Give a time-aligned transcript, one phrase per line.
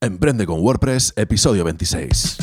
[0.00, 2.36] Emprende con WordPress, episodio 26.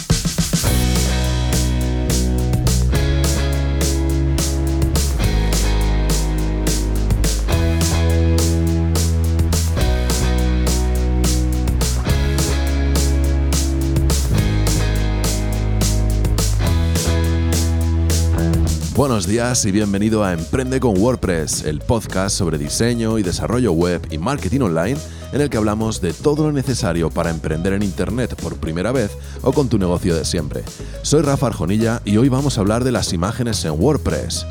[18.98, 24.06] Buenos días y bienvenido a Emprende con WordPress, el podcast sobre diseño y desarrollo web
[24.12, 24.98] y marketing online
[25.32, 29.12] en el que hablamos de todo lo necesario para emprender en Internet por primera vez
[29.42, 30.64] o con tu negocio de siempre.
[31.02, 34.46] Soy Rafa Arjonilla y hoy vamos a hablar de las imágenes en WordPress.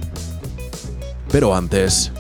[1.30, 2.12] Pero antes...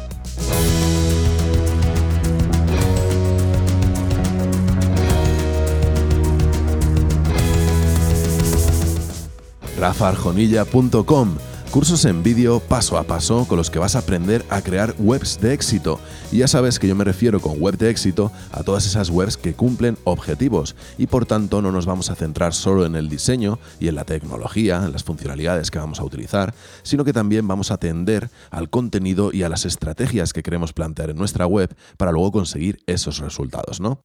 [9.78, 11.36] rafaarjonilla.com
[11.74, 15.40] Cursos en vídeo paso a paso con los que vas a aprender a crear webs
[15.40, 15.98] de éxito.
[16.30, 19.36] Y ya sabes que yo me refiero con web de éxito a todas esas webs
[19.36, 23.58] que cumplen objetivos y por tanto no nos vamos a centrar solo en el diseño
[23.80, 27.72] y en la tecnología, en las funcionalidades que vamos a utilizar, sino que también vamos
[27.72, 32.12] a atender al contenido y a las estrategias que queremos plantear en nuestra web para
[32.12, 34.00] luego conseguir esos resultados, ¿no?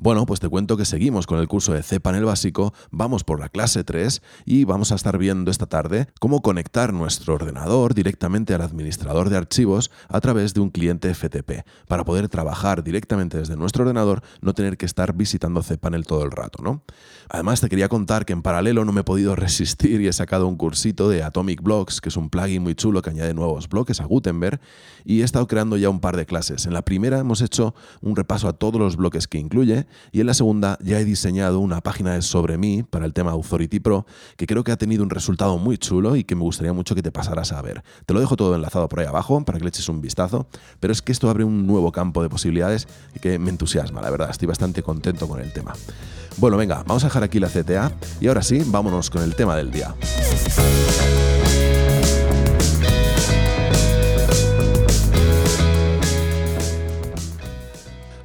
[0.00, 3.48] Bueno, pues te cuento que seguimos con el curso de cPanel básico, vamos por la
[3.48, 8.62] clase 3 y vamos a estar viendo esta tarde cómo conectar nuestro ordenador directamente al
[8.62, 13.82] administrador de archivos a través de un cliente FTP, para poder trabajar directamente desde nuestro
[13.82, 16.84] ordenador, no tener que estar visitando cPanel todo el rato, ¿no?
[17.28, 20.46] Además te quería contar que en paralelo no me he podido resistir y he sacado
[20.46, 24.00] un cursito de Atomic Blocks, que es un plugin muy chulo que añade nuevos bloques
[24.00, 24.60] a Gutenberg,
[25.04, 26.66] y he estado creando ya un par de clases.
[26.66, 30.26] En la primera hemos hecho un repaso a todos los bloques que incluye, y en
[30.26, 34.46] la segunda ya he diseñado una página sobre mí para el tema Authority Pro que
[34.46, 37.12] creo que ha tenido un resultado muy chulo y que me gustaría mucho que te
[37.12, 37.82] pasaras a ver.
[38.06, 40.46] Te lo dejo todo enlazado por ahí abajo para que le eches un vistazo,
[40.80, 42.88] pero es que esto abre un nuevo campo de posibilidades
[43.20, 44.30] que me entusiasma, la verdad.
[44.30, 45.74] Estoy bastante contento con el tema.
[46.36, 49.56] Bueno, venga, vamos a dejar aquí la CTA y ahora sí, vámonos con el tema
[49.56, 49.94] del día.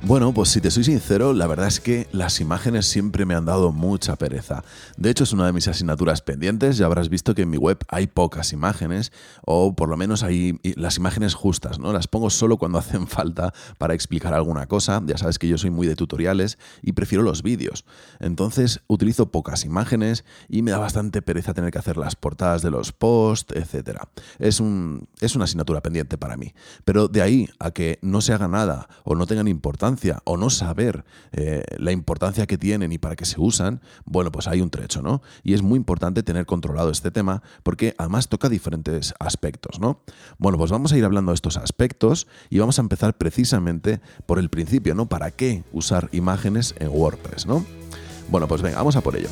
[0.06, 3.46] Bueno, pues si te soy sincero, la verdad es que las imágenes siempre me han
[3.46, 4.66] dado mucha pereza.
[4.97, 6.75] De hecho, es una de mis asignaturas pendientes.
[6.75, 9.14] Ya habrás visto que en mi web hay pocas imágenes,
[9.46, 11.94] o por lo menos hay las imágenes justas, ¿no?
[11.94, 15.02] Las pongo solo cuando hacen falta para explicar alguna cosa.
[15.06, 17.85] Ya sabes que yo soy muy de tutoriales y prefiero los vídeos.
[18.20, 22.72] Entonces, utilizo pocas imágenes y me da bastante pereza tener que hacer las portadas de
[22.72, 24.00] los posts, etc.
[24.38, 26.53] Es, un, es una asignatura pendiente para mí.
[26.84, 29.93] Pero de ahí a que no se haga nada o no tengan importancia,
[30.24, 34.48] o no saber eh, la importancia que tienen y para qué se usan, bueno, pues
[34.48, 35.22] hay un trecho, ¿no?
[35.44, 40.02] Y es muy importante tener controlado este tema porque además toca diferentes aspectos, ¿no?
[40.38, 44.40] Bueno, pues vamos a ir hablando de estos aspectos y vamos a empezar precisamente por
[44.40, 45.08] el principio, ¿no?
[45.08, 47.66] ¿Para qué usar imágenes en WordPress, ¿no?
[48.30, 49.30] Bueno, pues venga, vamos a por ello.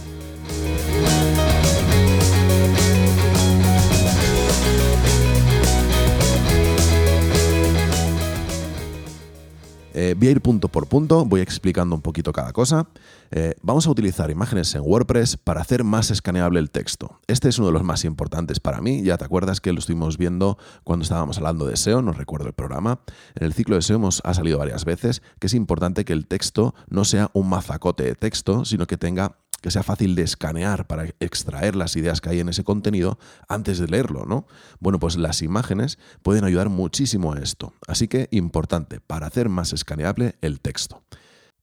[9.94, 12.88] Eh, voy a ir punto por punto, voy explicando un poquito cada cosa.
[13.32, 17.20] Eh, vamos a utilizar imágenes en WordPress para hacer más escaneable el texto.
[17.28, 19.04] Este es uno de los más importantes para mí.
[19.04, 22.54] Ya te acuerdas que lo estuvimos viendo cuando estábamos hablando de SEO, no recuerdo el
[22.54, 23.00] programa.
[23.36, 26.28] En el ciclo de SEO hemos, ha salido varias veces que es importante que el
[26.28, 30.88] texto no sea un mazacote de texto, sino que tenga que sea fácil de escanear
[30.88, 34.48] para extraer las ideas que hay en ese contenido antes de leerlo, ¿no?
[34.80, 37.74] Bueno, pues las imágenes pueden ayudar muchísimo a esto.
[37.88, 41.04] Así que importante, para hacer más escaneable el texto.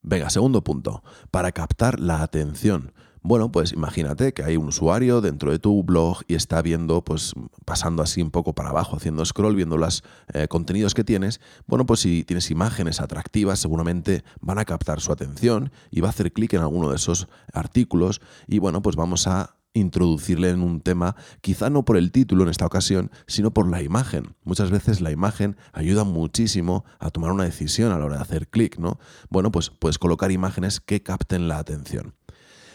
[0.02, 2.92] Venga, segundo punto, para captar la atención.
[3.22, 7.32] Bueno, pues imagínate que hay un usuario dentro de tu blog y está viendo, pues
[7.64, 11.40] pasando así un poco para abajo, haciendo scroll, viendo los eh, contenidos que tienes.
[11.66, 16.10] Bueno, pues si tienes imágenes atractivas, seguramente van a captar su atención y va a
[16.10, 18.20] hacer clic en alguno de esos artículos.
[18.46, 22.50] Y bueno, pues vamos a introducirle en un tema, quizá no por el título en
[22.50, 24.34] esta ocasión, sino por la imagen.
[24.44, 28.48] Muchas veces la imagen ayuda muchísimo a tomar una decisión a la hora de hacer
[28.48, 28.98] clic, ¿no?
[29.30, 32.14] Bueno, pues puedes colocar imágenes que capten la atención.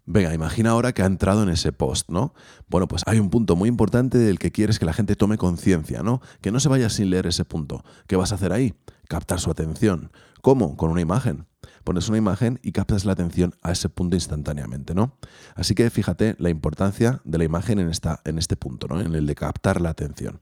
[0.06, 2.34] Venga, imagina ahora que ha entrado en ese post, ¿no?
[2.68, 6.04] Bueno, pues hay un punto muy importante del que quieres que la gente tome conciencia,
[6.04, 6.22] ¿no?
[6.42, 7.86] Que no se vaya sin leer ese punto.
[8.06, 8.74] ¿Qué vas a hacer ahí?
[9.08, 10.12] Captar su atención.
[10.42, 10.76] ¿Cómo?
[10.76, 11.48] Con una imagen.
[11.86, 15.18] Pones una imagen y captas la atención a ese punto instantáneamente, ¿no?
[15.56, 19.00] Así que fíjate la importancia de la imagen en, esta, en este punto, ¿no?
[19.00, 20.42] En el de captar la atención.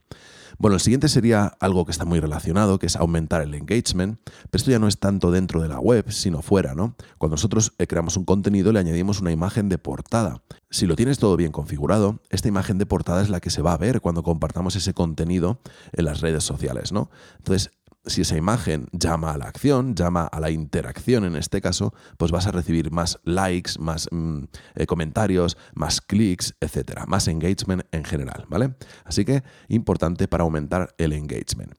[0.58, 4.20] Bueno, el siguiente sería algo que está muy relacionado, que es aumentar el engagement,
[4.50, 6.96] pero esto ya no es tanto dentro de la web, sino fuera, ¿no?
[7.18, 10.42] Cuando nosotros eh, creamos un contenido le añadimos una imagen de portada.
[10.70, 13.74] Si lo tienes todo bien configurado, esta imagen de portada es la que se va
[13.74, 15.60] a ver cuando compartamos ese contenido
[15.92, 17.10] en las redes sociales, ¿no?
[17.38, 17.72] Entonces,
[18.06, 22.32] si esa imagen llama a la acción, llama a la interacción en este caso, pues
[22.32, 24.44] vas a recibir más likes, más mm,
[24.76, 28.76] eh, comentarios, más clics, etcétera, más engagement en general, ¿vale?
[29.06, 31.74] Así que importante para aumentar el engagement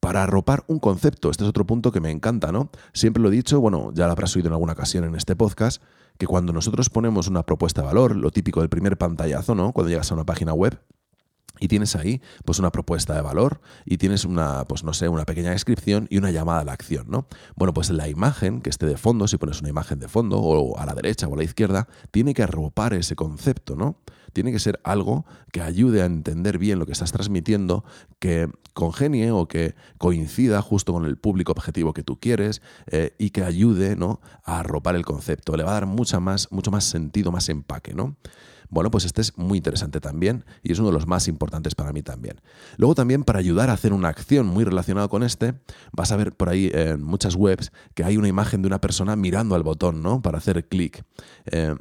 [0.00, 1.30] para arropar un concepto.
[1.30, 2.70] Este es otro punto que me encanta, ¿no?
[2.94, 5.82] Siempre lo he dicho, bueno, ya lo habrás oído en alguna ocasión en este podcast,
[6.16, 9.72] que cuando nosotros ponemos una propuesta de valor, lo típico del primer pantallazo, ¿no?
[9.72, 10.80] Cuando llegas a una página web,
[11.58, 15.24] y tienes ahí pues una propuesta de valor y tienes una pues no sé una
[15.24, 17.26] pequeña descripción y una llamada a la acción no
[17.56, 20.78] bueno pues la imagen que esté de fondo si pones una imagen de fondo o
[20.78, 23.98] a la derecha o a la izquierda tiene que arropar ese concepto no
[24.32, 27.84] tiene que ser algo que ayude a entender bien lo que estás transmitiendo,
[28.18, 33.30] que congenie o que coincida justo con el público objetivo que tú quieres eh, y
[33.30, 34.20] que ayude ¿no?
[34.44, 35.56] a arropar el concepto.
[35.56, 38.16] Le va a dar mucha más, mucho más sentido, más empaque, ¿no?
[38.70, 41.92] Bueno, pues este es muy interesante también y es uno de los más importantes para
[41.92, 42.40] mí también.
[42.76, 45.54] Luego también para ayudar a hacer una acción muy relacionada con este,
[45.92, 49.16] vas a ver por ahí en muchas webs que hay una imagen de una persona
[49.16, 50.22] mirando al botón, ¿no?
[50.22, 51.04] Para hacer clic.
[51.46, 51.74] Eh,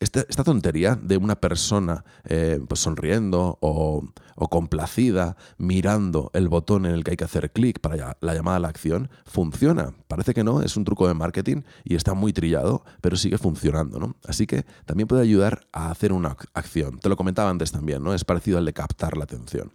[0.00, 4.04] esta, tontería de una persona eh, pues sonriendo o,
[4.50, 8.60] complacida mirando el botón en el que hay que hacer clic para la llamada a
[8.60, 9.94] la acción funciona.
[10.06, 13.98] Parece que no, es un truco de marketing y está muy trillado, pero sigue funcionando.
[13.98, 14.16] ¿no?
[14.26, 16.98] Así que también puede ayudar a hacer una acción.
[16.98, 18.14] Te lo comentaba antes también, ¿no?
[18.14, 19.72] es parecido al de captar la atención.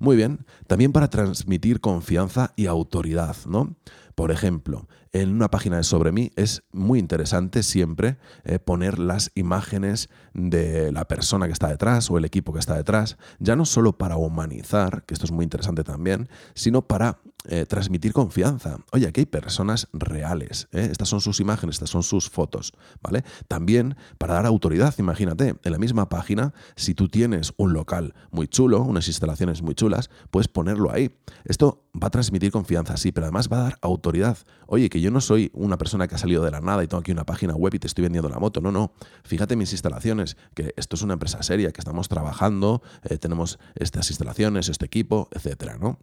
[0.00, 3.74] Muy bien, también para transmitir confianza y autoridad, ¿no?
[4.14, 9.30] Por ejemplo, en una página de Sobre mí es muy interesante siempre eh, poner las
[9.34, 13.64] imágenes de la persona que está detrás o el equipo que está detrás, ya no
[13.64, 17.18] solo para humanizar, que esto es muy interesante también, sino para
[17.48, 18.78] eh, transmitir confianza.
[18.92, 20.88] Oye, aquí hay personas reales, ¿eh?
[20.90, 22.72] estas son sus imágenes, estas son sus fotos,
[23.02, 23.24] ¿vale?
[23.48, 28.48] También para dar autoridad, imagínate, en la misma página, si tú tienes un local muy
[28.48, 31.10] chulo, unas instalaciones muy chulas, puedes ponerlo ahí.
[31.44, 34.38] Esto va a transmitir confianza, sí, pero además va a dar autoridad.
[34.66, 37.00] Oye, que yo no soy una persona que ha salido de la nada y tengo
[37.00, 38.60] aquí una página web y te estoy vendiendo la moto.
[38.60, 38.92] No, no.
[39.24, 44.10] Fíjate mis instalaciones, que esto es una empresa seria, que estamos trabajando, eh, tenemos estas
[44.10, 45.98] instalaciones, este equipo, etcétera, ¿no?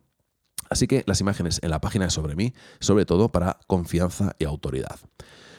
[0.69, 4.99] Así que las imágenes en la página sobre mí, sobre todo para confianza y autoridad.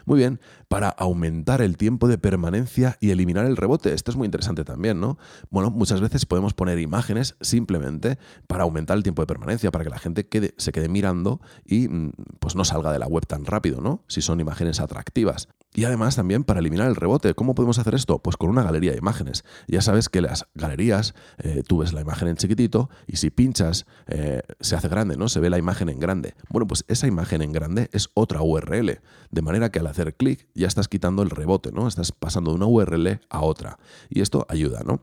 [0.07, 3.93] Muy bien, para aumentar el tiempo de permanencia y eliminar el rebote.
[3.93, 5.19] Esto es muy interesante también, ¿no?
[5.51, 8.17] Bueno, muchas veces podemos poner imágenes simplemente
[8.47, 12.13] para aumentar el tiempo de permanencia, para que la gente se quede mirando y mm,
[12.39, 14.05] pues no salga de la web tan rápido, ¿no?
[14.07, 15.49] Si son imágenes atractivas.
[15.75, 17.35] Y además también para eliminar el rebote.
[17.35, 18.19] ¿Cómo podemos hacer esto?
[18.19, 19.45] Pues con una galería de imágenes.
[19.69, 23.85] Ya sabes que las galerías, eh, tú ves la imagen en chiquitito y si pinchas
[24.07, 25.29] eh, se hace grande, ¿no?
[25.29, 26.35] Se ve la imagen en grande.
[26.49, 29.01] Bueno, pues esa imagen en grande es otra URL.
[29.31, 31.89] De manera que al hacer clic ya estás quitando el rebote, ¿no?
[31.89, 33.79] Estás pasando de una URL a otra.
[34.09, 35.03] Y esto ayuda, ¿no?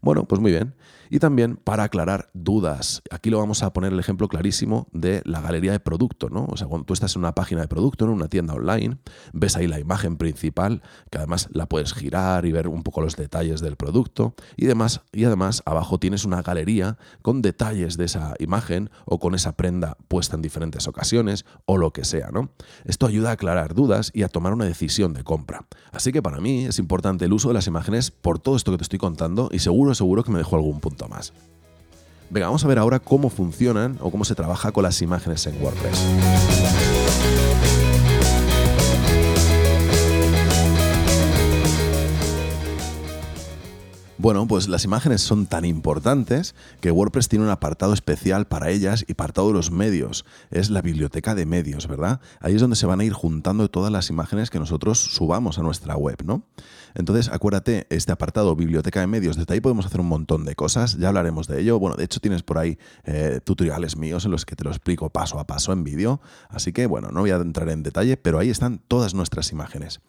[0.00, 0.74] Bueno, pues muy bien.
[1.10, 3.02] Y también para aclarar dudas.
[3.10, 6.46] Aquí lo vamos a poner el ejemplo clarísimo de la galería de producto, ¿no?
[6.50, 8.98] O sea, cuando tú estás en una página de producto, en una tienda online,
[9.32, 13.16] ves ahí la imagen principal, que además la puedes girar y ver un poco los
[13.16, 14.34] detalles del producto.
[14.56, 19.34] Y, demás, y además abajo tienes una galería con detalles de esa imagen o con
[19.34, 22.50] esa prenda puesta en diferentes ocasiones o lo que sea, ¿no?
[22.84, 25.66] Esto ayuda a aclarar dudas y a tomar una decisión de compra.
[25.92, 28.78] Así que para mí es importante el uso de las imágenes por todo esto que
[28.78, 31.32] te estoy contando y seguro, seguro que me dejo algún punto más.
[32.30, 35.62] Venga, vamos a ver ahora cómo funcionan o cómo se trabaja con las imágenes en
[35.62, 36.04] WordPress.
[44.20, 49.04] Bueno, pues las imágenes son tan importantes que WordPress tiene un apartado especial para ellas
[49.06, 50.24] y para todos los medios.
[50.50, 52.20] Es la biblioteca de medios, ¿verdad?
[52.40, 55.62] Ahí es donde se van a ir juntando todas las imágenes que nosotros subamos a
[55.62, 56.42] nuestra web, ¿no?
[56.94, 60.96] Entonces, acuérdate, este apartado biblioteca de medios, desde ahí podemos hacer un montón de cosas,
[60.98, 61.78] ya hablaremos de ello.
[61.78, 65.10] Bueno, de hecho tienes por ahí eh, tutoriales míos en los que te lo explico
[65.10, 68.38] paso a paso en vídeo, así que bueno, no voy a entrar en detalle, pero
[68.38, 70.00] ahí están todas nuestras imágenes.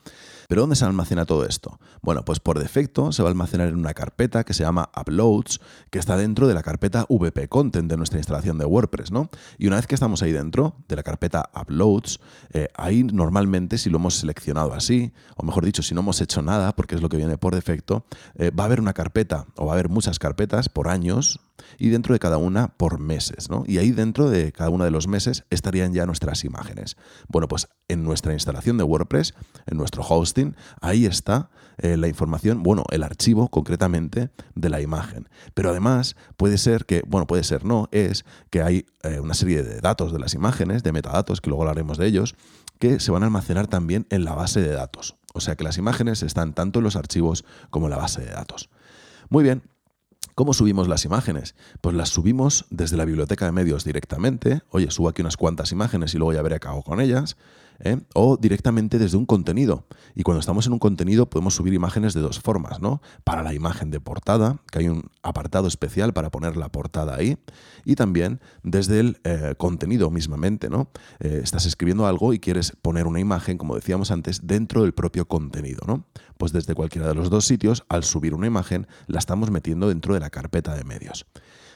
[0.50, 1.79] ¿Pero dónde se almacena todo esto?
[2.01, 5.62] Bueno, pues por defecto se va a almacenar en una carpeta que se llama Uploads,
[5.91, 9.29] que está dentro de la carpeta VP Content de nuestra instalación de WordPress, ¿no?
[9.60, 12.20] Y una vez que estamos ahí dentro de la carpeta Uploads,
[12.51, 16.41] eh, ahí normalmente si lo hemos seleccionado así, o mejor dicho, si no hemos hecho
[16.41, 19.68] nada, porque es lo que viene por defecto, eh, va a haber una carpeta o
[19.68, 21.41] va a haber muchas carpetas por años,
[21.78, 23.50] y dentro de cada una por meses.
[23.50, 23.63] ¿no?
[23.68, 26.98] Y ahí dentro de cada uno de los meses estarían ya nuestras imágenes.
[27.28, 29.34] Bueno, pues en nuestra instalación de WordPress,
[29.66, 35.30] en nuestro hosting, ahí está eh, la información, bueno, el archivo concretamente de la imagen.
[35.54, 39.63] Pero además puede ser que, bueno, puede ser no, es que hay eh, una serie
[39.63, 42.36] de datos de las imágenes, de metadatos, que luego hablaremos de ellos,
[42.80, 45.18] que se van a almacenar también en la base de datos.
[45.34, 48.32] O sea que las imágenes están tanto en los archivos como en la base de
[48.32, 48.70] datos.
[49.30, 49.63] Muy bien,
[50.39, 51.53] ¿Cómo subimos las imágenes?
[51.81, 54.62] Pues las subimos desde la biblioteca de medios directamente.
[54.69, 57.36] Oye, subo aquí unas cuantas imágenes y luego ya veré qué hago con ellas.
[57.80, 58.00] ¿Eh?
[58.14, 59.86] o directamente desde un contenido.
[60.16, 63.02] Y cuando estamos en un contenido podemos subir imágenes de dos formas, ¿no?
[63.24, 67.38] Para la imagen de portada, que hay un apartado especial para poner la portada ahí,
[67.86, 70.90] y también desde el eh, contenido mismamente, ¿no?
[71.20, 75.28] Eh, estás escribiendo algo y quieres poner una imagen, como decíamos antes, dentro del propio
[75.28, 76.06] contenido, ¿no?
[76.38, 80.14] Pues desde cualquiera de los dos sitios, al subir una imagen, la estamos metiendo dentro
[80.14, 81.26] de la carpeta de medios.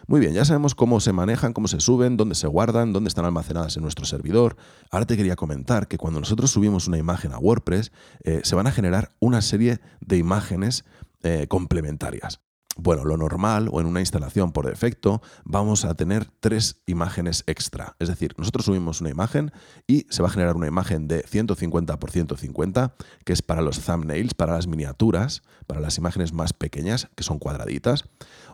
[0.08, 3.26] Muy bien, ya sabemos cómo se manejan, cómo se suben, dónde se guardan, dónde están
[3.26, 4.58] almacenadas en nuestro servidor.
[4.92, 7.92] Ahora te quería comentar que cuando nosotros subimos una imagen a WordPress,
[8.24, 10.84] eh, se van a generar una serie de imágenes
[11.24, 12.43] eh, complementarias.
[12.76, 17.96] Bueno, lo normal o en una instalación por defecto vamos a tener tres imágenes extra.
[18.00, 19.52] Es decir, nosotros subimos una imagen
[19.88, 23.80] y se va a generar una imagen de 150 por 150, que es para los
[23.80, 28.06] thumbnails, para las miniaturas, para las imágenes más pequeñas, que son cuadraditas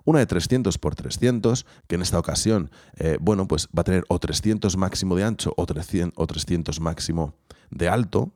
[0.05, 4.05] una de 300 por 300, que en esta ocasión, eh, bueno, pues va a tener
[4.07, 7.35] o 300 máximo de ancho o 300, o 300 máximo
[7.69, 8.31] de alto.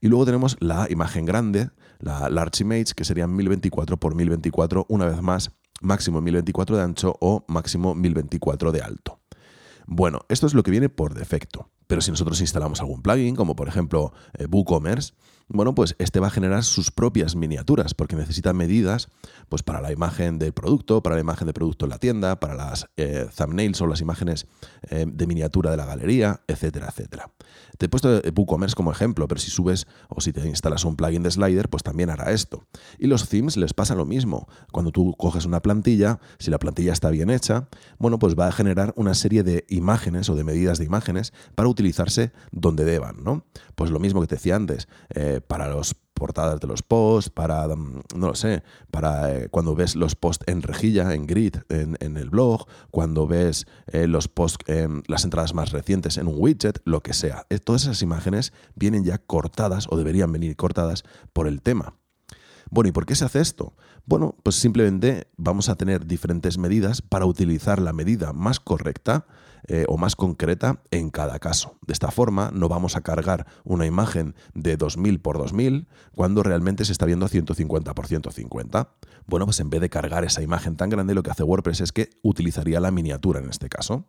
[0.00, 5.06] Y luego tenemos la imagen grande, la Large Image, que sería 1024 por 1024, una
[5.06, 9.20] vez más, máximo 1024 de ancho o máximo 1024 de alto.
[9.86, 11.70] Bueno, esto es lo que viene por defecto.
[11.86, 15.14] Pero si nosotros instalamos algún plugin, como por ejemplo eh, WooCommerce,
[15.52, 19.08] bueno, pues este va a generar sus propias miniaturas, porque necesita medidas
[19.48, 22.54] pues, para la imagen del producto, para la imagen de producto en la tienda, para
[22.54, 24.46] las eh, thumbnails o las imágenes
[24.90, 27.30] eh, de miniatura de la galería, etcétera, etcétera.
[27.78, 31.22] Te he puesto WooCommerce como ejemplo, pero si subes o si te instalas un plugin
[31.22, 32.66] de slider, pues también hará esto.
[32.98, 34.48] Y los themes les pasa lo mismo.
[34.70, 38.52] Cuando tú coges una plantilla, si la plantilla está bien hecha, bueno, pues va a
[38.52, 43.46] generar una serie de imágenes o de medidas de imágenes para utilizarse donde deban, ¿no?
[43.74, 47.66] Pues lo mismo que te decía antes, eh, para los portadas de los posts, para,
[47.66, 52.16] mm, no lo sé, para eh, cuando ves los posts en rejilla, en grid, en,
[52.16, 54.64] el blog, cuando ves eh, los posts,
[55.08, 57.46] las entradas más recientes en un widget, lo que sea.
[57.64, 61.94] todas esas imágenes vienen ya cortadas o deberían venir cortadas por el tema.
[62.70, 63.74] Bueno, ¿y por qué se hace esto?
[64.06, 69.26] Bueno, pues simplemente vamos a tener diferentes medidas para utilizar la medida más correcta
[69.66, 71.78] eh, o más concreta en cada caso.
[71.86, 76.84] De esta forma no vamos a cargar una imagen de 2000 por 2000 cuando realmente
[76.84, 78.88] se está viendo a 150 por 150.
[79.26, 81.92] Bueno, pues en vez de cargar esa imagen tan grande, lo que hace WordPress es
[81.92, 84.06] que utilizaría la miniatura en este caso.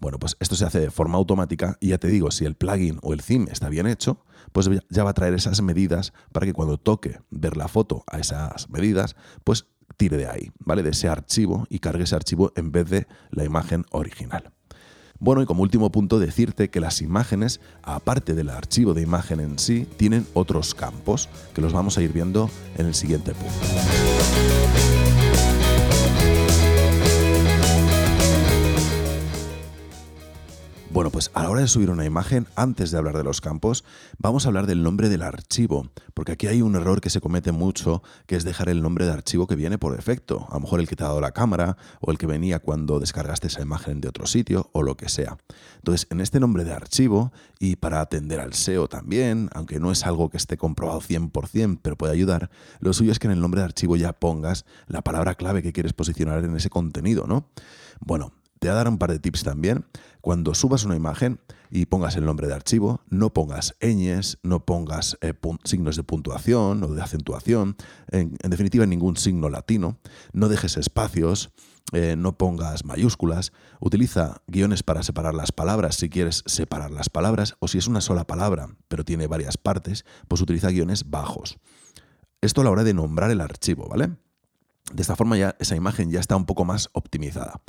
[0.00, 2.98] Bueno, pues esto se hace de forma automática y ya te digo, si el plugin
[3.02, 6.52] o el theme está bien hecho, pues ya va a traer esas medidas para que
[6.52, 10.82] cuando toque ver la foto a esas medidas, pues tire de ahí, ¿vale?
[10.82, 14.52] De ese archivo y cargue ese archivo en vez de la imagen original.
[15.18, 19.56] Bueno, y como último punto, decirte que las imágenes, aparte del archivo de imagen en
[19.56, 25.01] sí, tienen otros campos que los vamos a ir viendo en el siguiente punto.
[30.92, 33.82] Bueno, pues a la hora de subir una imagen, antes de hablar de los campos,
[34.18, 37.50] vamos a hablar del nombre del archivo, porque aquí hay un error que se comete
[37.50, 40.80] mucho, que es dejar el nombre de archivo que viene por defecto, a lo mejor
[40.80, 44.02] el que te ha dado la cámara o el que venía cuando descargaste esa imagen
[44.02, 45.38] de otro sitio o lo que sea.
[45.76, 50.04] Entonces, en este nombre de archivo, y para atender al SEO también, aunque no es
[50.04, 53.62] algo que esté comprobado 100%, pero puede ayudar, lo suyo es que en el nombre
[53.62, 57.48] de archivo ya pongas la palabra clave que quieres posicionar en ese contenido, ¿no?
[57.98, 59.84] Bueno, te voy a dar un par de tips también.
[60.20, 65.18] Cuando subas una imagen y pongas el nombre de archivo, no pongas ñes, no pongas
[65.20, 67.74] eh, signos de puntuación o de acentuación,
[68.12, 69.98] en, definitiva ningún signo latino,
[70.32, 71.50] no dejes espacios,
[71.92, 77.56] eh, no pongas mayúsculas, utiliza guiones para separar las palabras si quieres separar las palabras,
[77.58, 81.58] o si es una sola palabra pero tiene varias partes, pues utiliza guiones bajos.
[82.40, 84.12] Esto a la hora de nombrar el archivo, ¿vale?
[84.92, 87.60] De esta forma ya esa imagen ya está un poco más optimizada.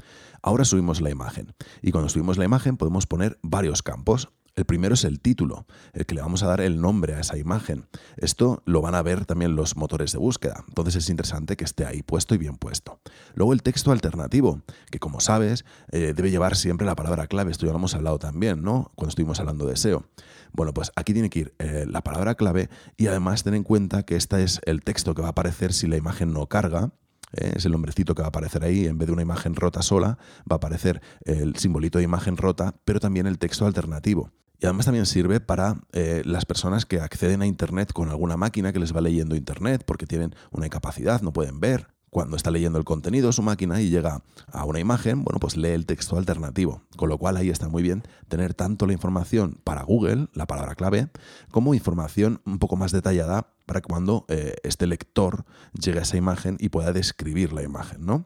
[0.41, 4.29] Ahora subimos la imagen y cuando subimos la imagen podemos poner varios campos.
[4.55, 7.37] El primero es el título, el que le vamos a dar el nombre a esa
[7.37, 7.87] imagen.
[8.17, 11.87] Esto lo van a ver también los motores de búsqueda, entonces es interesante que esté
[11.87, 12.99] ahí puesto y bien puesto.
[13.33, 14.61] Luego el texto alternativo,
[14.91, 18.19] que como sabes eh, debe llevar siempre la palabra clave, esto ya lo hemos hablado
[18.19, 18.91] también, ¿no?
[18.93, 20.05] Cuando estuvimos hablando de SEO.
[20.51, 24.03] Bueno, pues aquí tiene que ir eh, la palabra clave y además ten en cuenta
[24.03, 26.91] que este es el texto que va a aparecer si la imagen no carga
[27.33, 27.53] ¿eh?
[27.55, 30.17] es el nombrecito que va a aparecer ahí, en vez de una imagen rota sola,
[30.49, 34.31] va a aparecer el simbolito de imagen rota, pero también el texto alternativo.
[34.59, 38.71] Y además también sirve para eh, las personas que acceden a Internet con alguna máquina
[38.71, 42.77] que les va leyendo Internet porque tienen una incapacidad, no pueden ver, cuando está leyendo
[42.79, 46.17] el contenido de su máquina y llega a una imagen, bueno, pues lee el texto
[46.17, 46.82] alternativo.
[46.96, 50.75] Con lo cual ahí está muy bien tener tanto la información para Google, la palabra
[50.75, 51.10] clave,
[51.51, 55.43] como información un poco más detallada para cuando eh, este lector
[55.74, 58.25] llegue a esa imagen y pueda describir la imagen, ¿no?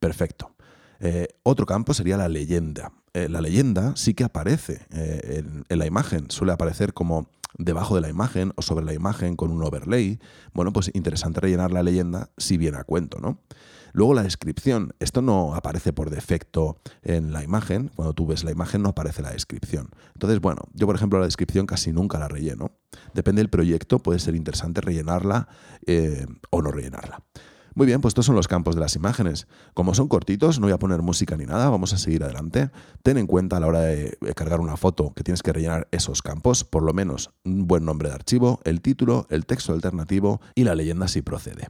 [0.00, 0.54] Perfecto.
[1.00, 2.92] Eh, otro campo sería la leyenda.
[3.12, 8.00] Eh, la leyenda sí que aparece en, en la imagen, suele aparecer como debajo de
[8.00, 10.18] la imagen o sobre la imagen con un overlay,
[10.52, 13.38] bueno, pues interesante rellenar la leyenda si viene a cuento, ¿no?
[13.92, 18.50] Luego la descripción, esto no aparece por defecto en la imagen, cuando tú ves la
[18.50, 19.90] imagen no aparece la descripción.
[20.14, 22.72] Entonces, bueno, yo por ejemplo la descripción casi nunca la relleno.
[23.14, 25.46] Depende del proyecto, puede ser interesante rellenarla
[25.86, 27.22] eh, o no rellenarla.
[27.76, 29.48] Muy bien, pues estos son los campos de las imágenes.
[29.74, 32.70] Como son cortitos, no voy a poner música ni nada, vamos a seguir adelante.
[33.02, 36.22] Ten en cuenta a la hora de cargar una foto que tienes que rellenar esos
[36.22, 40.62] campos, por lo menos un buen nombre de archivo, el título, el texto alternativo y
[40.62, 41.68] la leyenda si procede.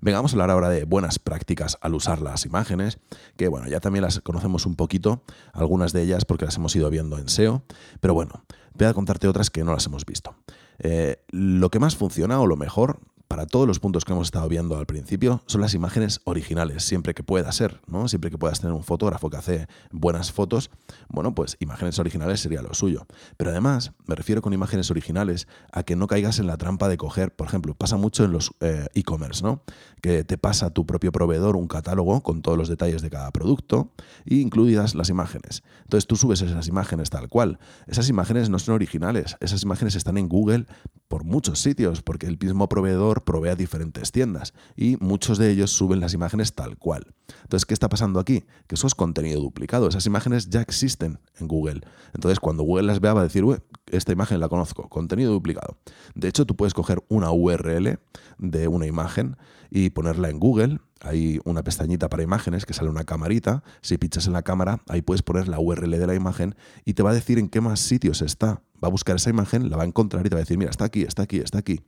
[0.00, 3.00] Venga, vamos a hablar ahora de buenas prácticas al usar las imágenes,
[3.36, 6.88] que bueno, ya también las conocemos un poquito, algunas de ellas porque las hemos ido
[6.90, 7.64] viendo en SEO,
[7.98, 10.36] pero bueno, voy a contarte otras que no las hemos visto.
[10.78, 14.48] Eh, lo que más funciona o lo mejor para todos los puntos que hemos estado
[14.48, 18.08] viendo al principio, son las imágenes originales, siempre que pueda ser, ¿no?
[18.08, 20.68] Siempre que puedas tener un fotógrafo que hace buenas fotos,
[21.08, 23.06] bueno, pues imágenes originales sería lo suyo.
[23.36, 26.96] Pero además, me refiero con imágenes originales a que no caigas en la trampa de
[26.96, 29.62] coger, por ejemplo, pasa mucho en los eh, e-commerce, ¿no?
[30.02, 33.92] Que te pasa tu propio proveedor un catálogo con todos los detalles de cada producto
[34.26, 35.62] e incluidas las imágenes.
[35.82, 37.60] Entonces tú subes esas imágenes tal cual.
[37.86, 40.66] Esas imágenes no son originales, esas imágenes están en Google
[41.10, 45.70] por muchos sitios, porque el mismo proveedor provee a diferentes tiendas y muchos de ellos
[45.70, 47.14] suben las imágenes tal cual.
[47.42, 48.44] Entonces, ¿qué está pasando aquí?
[48.66, 49.88] Que eso es contenido duplicado.
[49.88, 51.80] Esas imágenes ya existen en Google.
[52.14, 53.44] Entonces, cuando Google las vea, va a decir,
[53.86, 55.76] esta imagen la conozco, contenido duplicado.
[56.14, 57.98] De hecho, tú puedes coger una URL
[58.38, 59.36] de una imagen
[59.70, 60.80] y ponerla en Google.
[61.00, 63.62] Hay una pestañita para imágenes que sale una camarita.
[63.80, 67.02] Si pinchas en la cámara, ahí puedes poner la URL de la imagen y te
[67.02, 69.82] va a decir en qué más sitios está va a buscar esa imagen, la va
[69.82, 71.80] a encontrar y te va a decir, mira, está aquí, está aquí, está aquí.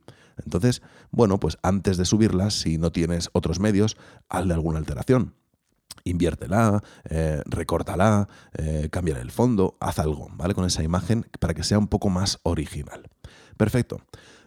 [0.43, 3.97] Entonces, bueno, pues antes de subirla, si no tienes otros medios,
[4.29, 5.33] hazle alguna alteración.
[6.05, 10.53] Inviértela, eh, recórtala, eh, cambia el fondo, haz algo, ¿vale?
[10.53, 13.09] Con esa imagen para que sea un poco más original.
[13.57, 14.01] Perfecto.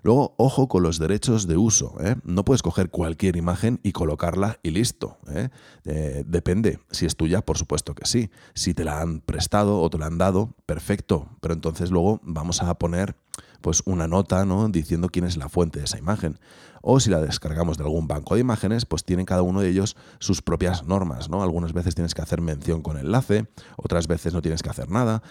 [0.07, 1.97] Luego, ojo con los derechos de uso.
[2.01, 2.15] ¿eh?
[2.23, 5.19] No puedes coger cualquier imagen y colocarla y listo.
[5.29, 5.49] ¿eh?
[5.85, 6.79] Eh, depende.
[6.93, 8.31] Si es tuya, por supuesto que sí.
[8.55, 11.29] Si te la han prestado o te la han dado, perfecto.
[11.41, 13.17] Pero entonces luego vamos a poner
[13.61, 14.69] pues una nota ¿no?
[14.69, 16.39] diciendo quién es la fuente de esa imagen.
[16.83, 19.97] O si la descargamos de algún banco de imágenes, pues tienen cada uno de ellos
[20.21, 21.29] sus propias normas.
[21.29, 21.43] ¿no?
[21.43, 25.23] Algunas veces tienes que hacer mención con enlace, otras veces no tienes que hacer nada,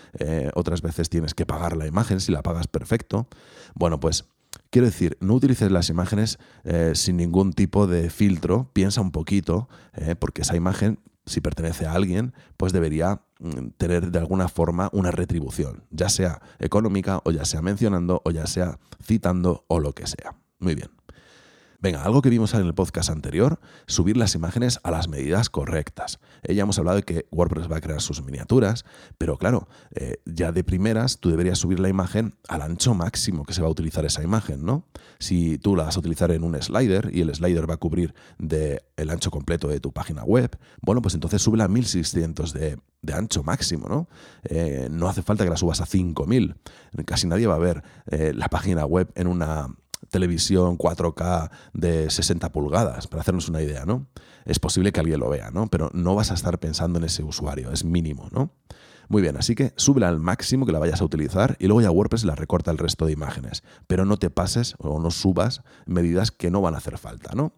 [0.53, 3.27] otras veces tienes que pagar la imagen, si la pagas perfecto.
[3.73, 4.25] Bueno, pues
[4.69, 9.69] Quiero decir, no utilices las imágenes eh, sin ningún tipo de filtro, piensa un poquito,
[9.93, 14.89] eh, porque esa imagen, si pertenece a alguien, pues debería mm, tener de alguna forma
[14.93, 19.93] una retribución, ya sea económica o ya sea mencionando o ya sea citando o lo
[19.93, 20.35] que sea.
[20.59, 20.94] Muy bien.
[21.79, 26.19] Venga, algo que vimos en el podcast anterior, subir las imágenes a las medidas correctas.
[26.43, 28.85] Eh, ya hemos hablado de que WordPress va a crear sus miniaturas,
[29.17, 33.53] pero claro, eh, ya de primeras tú deberías subir la imagen al ancho máximo que
[33.53, 34.85] se va a utilizar esa imagen, ¿no?
[35.19, 38.13] Si tú la vas a utilizar en un slider y el slider va a cubrir
[38.39, 43.13] el ancho completo de tu página web, bueno, pues entonces sube a 1600 de, de
[43.13, 44.07] ancho máximo, ¿no?
[44.43, 46.55] Eh, no hace falta que la subas a 5000.
[47.05, 49.67] Casi nadie va a ver la página web en una
[50.15, 54.07] televisión 4K de 60 pulgadas, para hacernos una idea, ¿no?
[54.45, 55.67] Es posible que alguien lo vea, ¿no?
[55.67, 58.53] Pero no vas a estar pensando en ese usuario, es mínimo, ¿no?
[59.09, 61.91] Muy bien, así que súbela al máximo que la vayas a utilizar y luego ya
[61.91, 63.61] WordPress la recorta el resto de imágenes.
[63.87, 67.51] Pero no te pases o no subas medidas que no van a hacer falta, ¿no?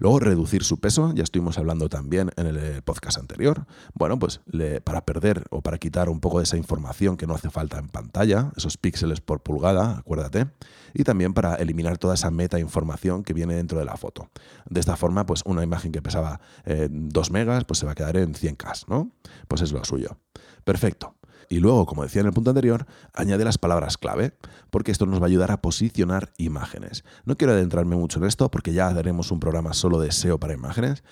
[0.00, 3.66] Luego, reducir su peso, ya estuvimos hablando también en el eh, podcast anterior.
[3.94, 4.40] Bueno, pues
[4.84, 7.88] para perder o para quitar un poco de esa información que no hace falta en
[7.88, 10.46] pantalla, esos píxeles por pulgada, acuérdate,
[10.94, 14.30] y también para eliminar toda esa meta información que viene dentro de la foto.
[14.70, 17.96] De esta forma, pues una imagen que pesaba 2 eh, megas, pues se va a
[17.96, 19.10] quedar en 100K, ¿no?
[19.48, 20.16] Pues es lo suyo.
[20.62, 21.17] Perfecto.
[21.48, 24.34] Y luego, como decía en el punto anterior, añade las palabras clave,
[24.70, 27.04] porque esto nos va a ayudar a posicionar imágenes.
[27.24, 30.54] No quiero adentrarme mucho en esto porque ya haremos un programa solo de SEO para
[30.54, 31.02] imágenes,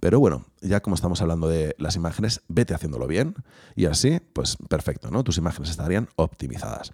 [0.00, 3.34] pero bueno, ya como estamos hablando de las imágenes, vete haciéndolo bien
[3.74, 5.24] y así, pues perfecto, ¿no?
[5.24, 6.92] Tus imágenes estarían optimizadas.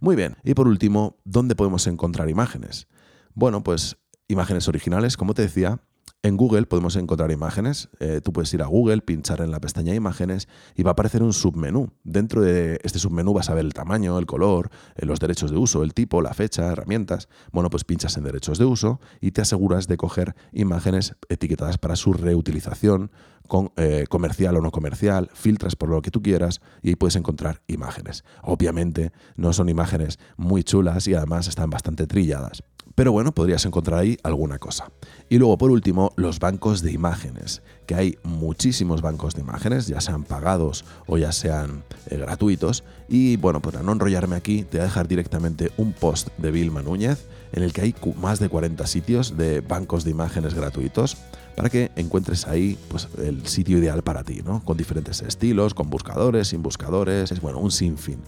[0.00, 2.88] Muy bien, y por último, ¿dónde podemos encontrar imágenes?
[3.34, 3.96] Bueno, pues
[4.28, 5.80] imágenes originales, como te decía,
[6.24, 7.90] En Google podemos encontrar imágenes.
[8.00, 11.22] Eh, tú puedes ir a Google, pinchar en la pestaña Imágenes y va a aparecer
[11.22, 11.90] un submenú.
[12.02, 15.58] Dentro de este submenú vas a ver el tamaño, el color, eh, los derechos de
[15.58, 17.28] uso, el tipo, la fecha, herramientas.
[17.52, 21.94] Bueno, pues pinchas en derechos de uso y te aseguras de coger imágenes etiquetadas para
[21.94, 23.10] su reutilización,
[23.46, 27.16] con, eh, comercial o no comercial, filtras por lo que tú quieras y ahí puedes
[27.16, 28.24] encontrar imágenes.
[28.42, 32.62] Obviamente no son imágenes muy chulas y además están bastante trilladas.
[32.94, 34.90] Pero bueno, podrías encontrar ahí alguna cosa.
[35.28, 40.00] Y luego, por último, los bancos de imágenes, que hay muchísimos bancos de imágenes, ya
[40.00, 42.84] sean pagados o ya sean eh, gratuitos.
[43.08, 46.82] Y bueno, para no enrollarme aquí, te voy a dejar directamente un post de Vilma
[46.82, 51.16] Núñez, en el que hay más de 40 sitios de bancos de imágenes gratuitos
[51.56, 54.64] para que encuentres ahí pues, el sitio ideal para ti, ¿no?
[54.64, 58.18] Con diferentes estilos, con buscadores, sin buscadores, es bueno, un sinfín.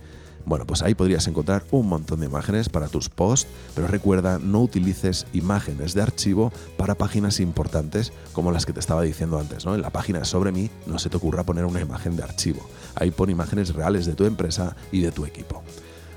[0.46, 4.62] Bueno, pues ahí podrías encontrar un montón de imágenes para tus posts, pero recuerda, no
[4.62, 9.74] utilices imágenes de archivo para páginas importantes como las que te estaba diciendo antes, ¿no?
[9.74, 12.60] En la página sobre mí no se te ocurra poner una imagen de archivo.
[12.94, 15.64] Ahí pon imágenes reales de tu empresa y de tu equipo.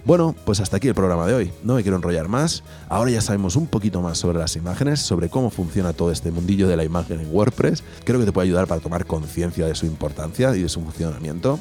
[0.05, 1.51] Bueno, pues hasta aquí el programa de hoy.
[1.63, 2.63] No me quiero enrollar más.
[2.87, 6.67] Ahora ya sabemos un poquito más sobre las imágenes, sobre cómo funciona todo este mundillo
[6.67, 7.83] de la imagen en WordPress.
[8.05, 11.59] Creo que te puede ayudar para tomar conciencia de su importancia y de su funcionamiento.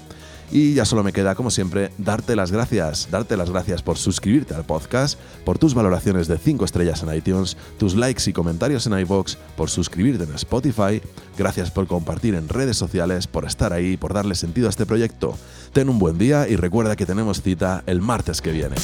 [0.50, 3.08] Y ya solo me queda, como siempre, darte las gracias.
[3.10, 7.56] Darte las gracias por suscribirte al podcast, por tus valoraciones de 5 estrellas en iTunes,
[7.78, 11.02] tus likes y comentarios en iVoox, por suscribirte en Spotify.
[11.36, 15.36] Gracias por compartir en redes sociales, por estar ahí, por darle sentido a este proyecto.
[15.72, 18.76] Ten un buen día y recuerda que tenemos cita el martes que viene.